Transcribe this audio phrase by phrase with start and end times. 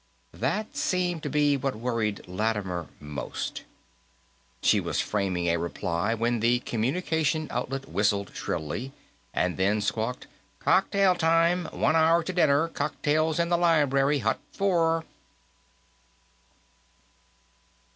[0.33, 3.65] That seemed to be what worried Lattimer most.
[4.63, 8.93] She was framing a reply when the communication outlet whistled shrilly,
[9.31, 10.25] and then squawked:
[10.57, 11.65] "Cocktail time!
[11.65, 15.05] One hour to dinner; cocktails in the library, Hut Four!"